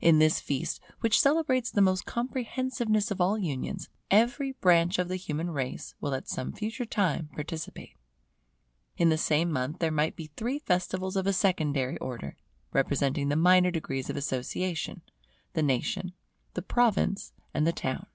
In 0.00 0.20
this 0.20 0.38
feast, 0.38 0.80
which 1.00 1.18
celebrates 1.20 1.68
the 1.68 1.80
most 1.82 2.06
comprehensiveness 2.06 3.10
of 3.10 3.20
all 3.20 3.36
unions, 3.36 3.88
every 4.08 4.52
branch 4.52 5.00
of 5.00 5.08
the 5.08 5.16
human 5.16 5.50
race 5.50 5.96
will 6.00 6.14
at 6.14 6.28
some 6.28 6.52
future 6.52 6.84
time 6.84 7.28
participate. 7.34 7.96
In 8.96 9.08
the 9.08 9.18
same 9.18 9.50
month 9.50 9.80
there 9.80 9.90
might 9.90 10.14
be 10.14 10.30
three 10.36 10.60
festivals 10.60 11.16
of 11.16 11.26
a 11.26 11.32
secondary 11.32 11.98
order, 11.98 12.36
representing 12.72 13.30
the 13.30 13.34
minor 13.34 13.72
degrees 13.72 14.08
of 14.08 14.16
association, 14.16 15.02
the 15.54 15.62
Nation, 15.64 16.12
the 16.52 16.62
Province, 16.62 17.32
and 17.52 17.66
the 17.66 17.72
Town. 17.72 18.06